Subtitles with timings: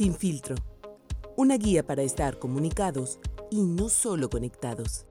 [0.00, 0.54] Sin filtro.
[1.36, 3.18] Una guía para estar comunicados
[3.50, 5.04] y no solo conectados.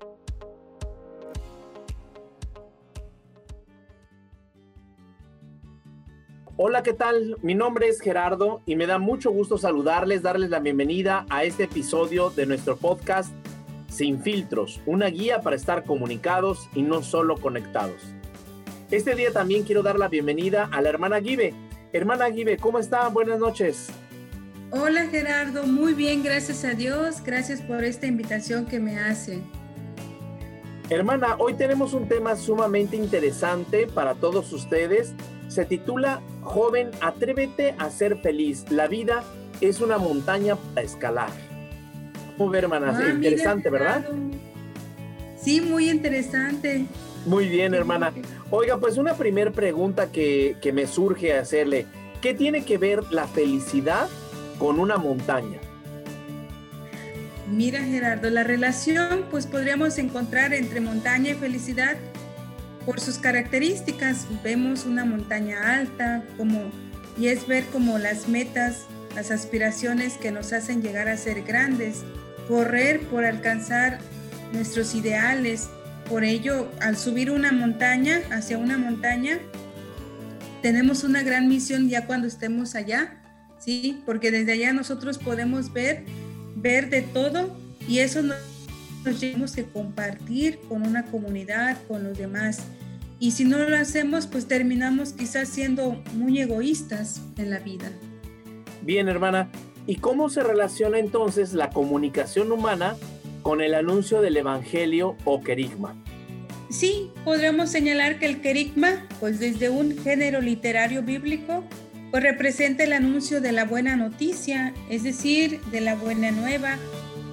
[6.57, 7.37] Hola, ¿qué tal?
[7.43, 11.65] Mi nombre es Gerardo y me da mucho gusto saludarles, darles la bienvenida a este
[11.65, 13.31] episodio de nuestro podcast
[13.89, 18.01] Sin filtros, una guía para estar comunicados y no solo conectados.
[18.89, 21.53] Este día también quiero dar la bienvenida a la hermana Guibe.
[21.93, 23.07] Hermana Guibe, ¿cómo está?
[23.09, 23.91] Buenas noches.
[24.71, 27.23] Hola Gerardo, muy bien, gracias a Dios.
[27.25, 29.39] Gracias por esta invitación que me hace.
[30.91, 35.13] Hermana, hoy tenemos un tema sumamente interesante para todos ustedes.
[35.47, 38.65] Se titula Joven, atrévete a ser feliz.
[38.69, 39.23] La vida
[39.59, 41.31] es una montaña para escalar.
[42.37, 42.95] ¿Cómo ver, hermana?
[42.95, 44.05] Ah, interesante, ¿verdad?
[45.35, 46.85] Sí, muy interesante.
[47.25, 48.13] Muy bien, hermana.
[48.51, 51.87] Oiga, pues una primera pregunta que, que me surge hacerle.
[52.21, 54.07] ¿Qué tiene que ver la felicidad
[54.59, 55.59] con una montaña?
[57.49, 61.97] Mira Gerardo, la relación pues podríamos encontrar entre montaña y felicidad
[62.85, 64.27] por sus características.
[64.43, 66.69] Vemos una montaña alta como
[67.17, 72.03] y es ver como las metas, las aspiraciones que nos hacen llegar a ser grandes,
[72.47, 73.97] correr por alcanzar
[74.53, 75.69] nuestros ideales.
[76.07, 79.39] Por ello, al subir una montaña, hacia una montaña,
[80.61, 83.18] tenemos una gran misión ya cuando estemos allá
[83.59, 84.01] ¿sí?
[84.05, 86.03] Porque desde allá nosotros podemos ver,
[86.55, 87.55] ver de todo
[87.87, 88.37] y eso nos,
[89.03, 92.59] tenemos que compartir con una comunidad, con los demás.
[93.19, 97.91] Y si no lo hacemos, pues terminamos quizás siendo muy egoístas en la vida.
[98.81, 99.49] Bien, hermana.
[99.87, 102.95] ¿Y cómo se relaciona entonces la comunicación humana
[103.41, 105.95] con el anuncio del Evangelio o querigma?
[106.69, 111.63] Sí, podríamos señalar que el querigma, pues desde un género literario bíblico,
[112.11, 116.77] pues representa el anuncio de la buena noticia, es decir, de la buena nueva,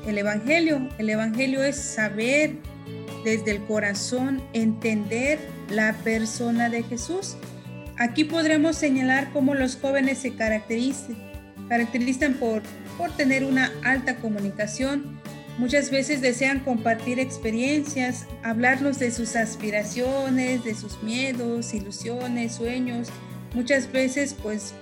[0.07, 0.89] el Evangelio.
[0.99, 2.57] El Evangelio es saber
[3.25, 5.39] desde el corazón, entender
[5.71, 7.37] la persona de Jesús.
[7.99, 11.17] Aquí podremos señalar cómo los jóvenes se caracterizan,
[12.39, 12.63] por,
[12.99, 15.19] por tener una alta comunicación.
[15.59, 23.09] Muchas veces desean compartir experiencias, hablarnos de sus aspiraciones, de sus miedos, ilusiones, sueños,
[23.55, 24.75] Muchas veces pues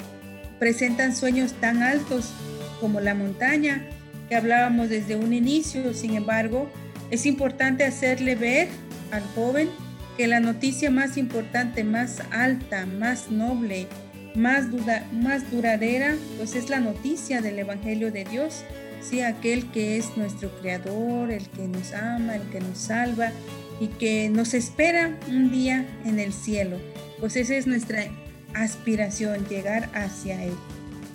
[0.59, 2.33] presentan sueños tan altos
[2.81, 3.87] como la montaña
[4.29, 5.95] que hablábamos desde un inicio.
[5.95, 6.71] Sin embargo,
[7.11, 8.69] es importante hacerle ver
[9.11, 9.69] al joven
[10.17, 13.87] que la noticia más importante, más alta, más noble,
[14.35, 14.67] más,
[15.13, 18.65] más duradera, pues es la noticia del Evangelio de Dios.
[19.01, 23.33] Sí, aquel que es nuestro creador, el que nos ama, el que nos salva
[23.81, 26.79] y que nos espera un día en el cielo.
[27.21, 28.07] Pues esa es nuestra
[28.55, 30.55] aspiración, llegar hacia él.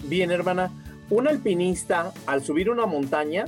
[0.03, 0.71] Bien, hermana,
[1.09, 3.45] un alpinista al subir una montaña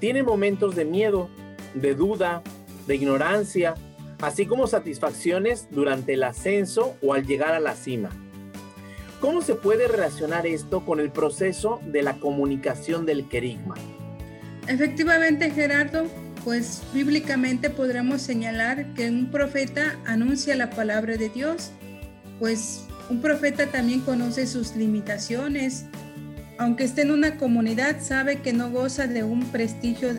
[0.00, 1.28] tiene momentos de miedo,
[1.74, 2.42] de duda,
[2.86, 3.74] de ignorancia,
[4.20, 8.10] así como satisfacciones durante el ascenso o al llegar a la cima.
[9.20, 13.74] ¿Cómo se puede relacionar esto con el proceso de la comunicación del querigma?
[14.68, 16.06] Efectivamente, Gerardo,
[16.44, 21.70] pues bíblicamente podremos señalar que un profeta anuncia la palabra de Dios,
[22.38, 25.84] pues un profeta también conoce sus limitaciones.
[26.58, 30.10] Aunque esté en una comunidad, sabe que no goza de un prestigio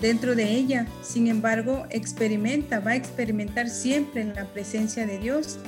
[0.00, 0.86] dentro de ella.
[1.02, 5.58] Sin embargo, experimenta, va a experimentar siempre en la presencia de Dios.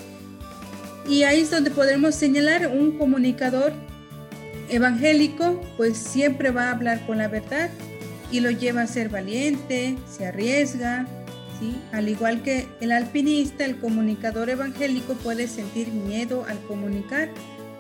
[1.09, 3.73] Y ahí es donde podremos señalar un comunicador
[4.71, 7.71] evangélico, pues siempre va a hablar con la verdad
[8.31, 11.07] y lo lleva a ser valiente, se arriesga,
[11.93, 17.29] al igual que el alpinista, el comunicador evangélico puede sentir miedo al comunicar,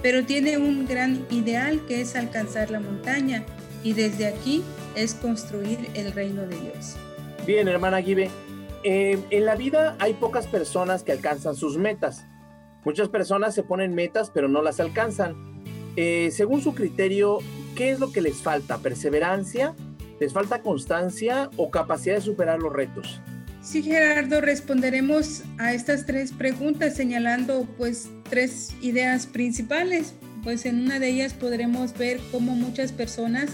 [0.02, 3.44] pero tiene un gran ideal que es alcanzar la montaña
[3.82, 4.62] y desde aquí
[4.94, 6.96] es construir el reino de Dios.
[7.46, 8.30] Bien, hermana Guibe,
[8.82, 12.26] eh, en la vida hay pocas personas que alcanzan sus metas.
[12.84, 15.34] Muchas personas se ponen metas pero no las alcanzan.
[15.96, 17.38] Eh, según su criterio,
[17.74, 18.78] ¿qué es lo que les falta?
[18.78, 19.74] ¿Perseverancia?
[20.20, 23.20] ¿Les falta constancia o capacidad de superar los retos?
[23.64, 30.12] Sí, Gerardo, responderemos a estas tres preguntas señalando pues tres ideas principales.
[30.42, 33.48] Pues en una de ellas podremos ver cómo muchas personas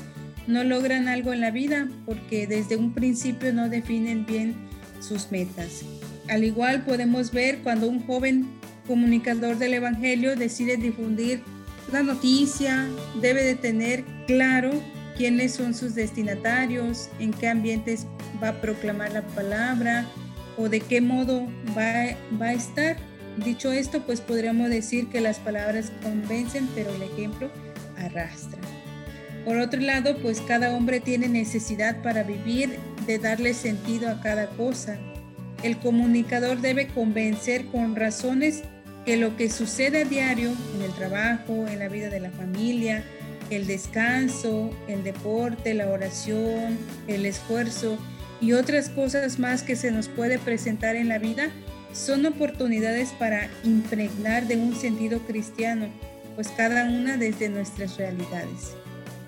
[0.49, 4.57] no logran algo en la vida porque desde un principio no definen bien
[4.99, 5.83] sus metas.
[6.29, 8.49] Al igual podemos ver cuando un joven
[8.89, 11.41] comunicador del Evangelio decide difundir
[11.93, 12.89] la noticia,
[13.23, 14.73] debe de tener claro
[15.21, 18.07] quiénes son sus destinatarios, en qué ambientes
[18.43, 20.07] va a proclamar la palabra
[20.57, 21.47] o de qué modo
[21.77, 22.97] va, va a estar.
[23.45, 27.51] Dicho esto, pues podríamos decir que las palabras convencen, pero el ejemplo
[27.99, 28.59] arrastra.
[29.45, 34.47] Por otro lado, pues cada hombre tiene necesidad para vivir de darle sentido a cada
[34.47, 34.97] cosa.
[35.63, 38.63] El comunicador debe convencer con razones
[39.05, 43.05] que lo que sucede a diario en el trabajo, en la vida de la familia,
[43.51, 47.99] el descanso, el deporte, la oración, el esfuerzo
[48.41, 51.51] y otras cosas más que se nos puede presentar en la vida
[51.93, 55.89] son oportunidades para impregnar de un sentido cristiano,
[56.37, 58.75] pues cada una desde nuestras realidades.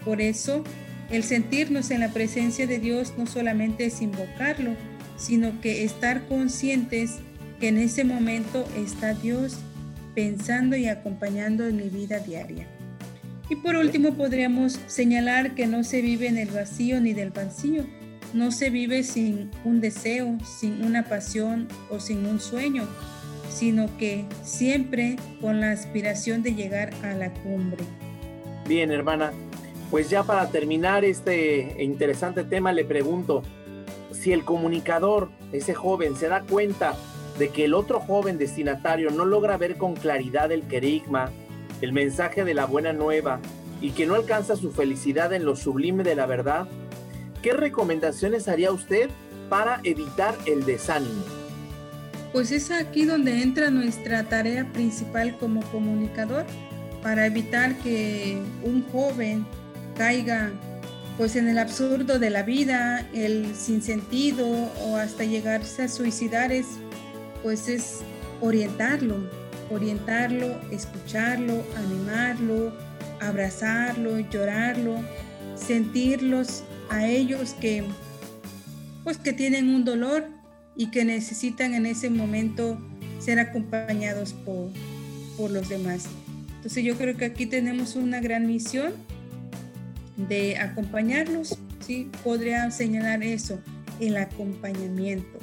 [0.04, 0.62] Por eso,
[1.10, 4.74] el sentirnos en la presencia de Dios no solamente es invocarlo,
[5.16, 7.16] sino que estar conscientes
[7.60, 9.58] que en ese momento está Dios
[10.14, 12.66] pensando y acompañando en mi vida diaria.
[13.52, 17.84] Y por último podríamos señalar que no se vive en el vacío ni del vacío,
[18.32, 22.88] no se vive sin un deseo, sin una pasión o sin un sueño,
[23.50, 27.84] sino que siempre con la aspiración de llegar a la cumbre.
[28.66, 29.32] Bien, hermana,
[29.90, 33.43] pues ya para terminar este interesante tema le pregunto,
[34.12, 36.96] si el comunicador, ese joven, se da cuenta
[37.38, 41.31] de que el otro joven destinatario no logra ver con claridad el querigma,
[41.82, 43.40] el mensaje de la buena nueva,
[43.82, 46.69] y que no alcanza su felicidad en lo sublime de la verdad,
[47.43, 49.11] ¿qué recomendaciones haría usted
[49.50, 51.25] para evitar el desánimo?
[52.32, 56.46] Pues es aquí donde entra nuestra tarea principal como comunicador,
[57.02, 59.44] para evitar que un joven
[59.99, 60.52] caiga
[61.19, 64.46] pues en el absurdo de la vida, el sinsentido
[64.87, 66.67] o hasta llegarse a suicidar es
[67.43, 68.00] pues es
[68.40, 69.17] orientarlo,
[69.72, 72.72] orientarlo, escucharlo, animarlo,
[73.20, 74.96] abrazarlo, llorarlo,
[75.56, 77.84] sentirlos a ellos que
[79.04, 80.28] pues que tienen un dolor
[80.76, 82.78] y que necesitan en ese momento
[83.19, 84.70] ser acompañados por,
[85.36, 86.04] por los demás.
[86.56, 88.92] Entonces yo creo que aquí tenemos una gran misión
[90.16, 92.10] de acompañarlos, ¿sí?
[92.22, 93.60] Podría señalar eso,
[93.98, 95.41] el acompañamiento.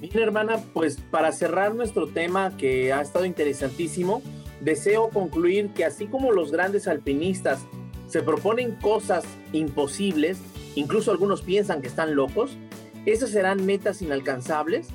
[0.00, 4.22] Bien, hermana, pues para cerrar nuestro tema que ha estado interesantísimo,
[4.60, 7.60] deseo concluir que así como los grandes alpinistas
[8.06, 10.38] se proponen cosas imposibles,
[10.76, 12.56] incluso algunos piensan que están locos,
[13.06, 14.88] esas serán metas inalcanzables.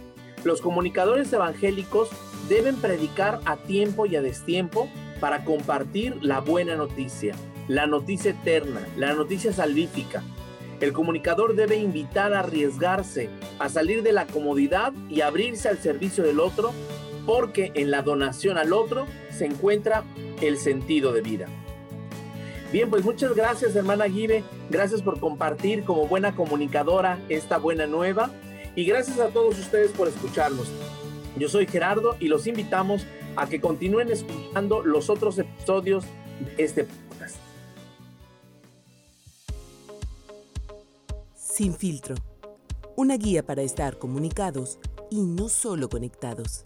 [0.44, 2.10] Los comunicadores evangélicos
[2.48, 4.90] deben predicar a tiempo y a destiempo
[5.20, 7.36] para compartir la buena noticia
[7.68, 10.24] la noticia eterna, la noticia salvífica.
[10.84, 16.26] El comunicador debe invitar a arriesgarse, a salir de la comodidad y abrirse al servicio
[16.26, 16.74] del otro,
[17.26, 20.04] porque en la donación al otro se encuentra
[20.42, 21.48] el sentido de vida.
[22.74, 28.30] Bien, pues muchas gracias hermana Guive, gracias por compartir como buena comunicadora esta buena nueva
[28.76, 30.68] y gracias a todos ustedes por escucharnos.
[31.38, 33.08] Yo soy Gerardo y los invitamos
[33.38, 36.04] a que continúen escuchando los otros episodios
[36.58, 36.88] de este
[41.56, 42.16] Sin filtro.
[42.96, 44.80] Una guía para estar comunicados
[45.12, 46.66] y no solo conectados.